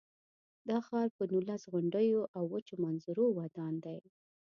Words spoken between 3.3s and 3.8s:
ودان